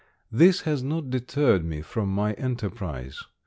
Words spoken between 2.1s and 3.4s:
enterprise.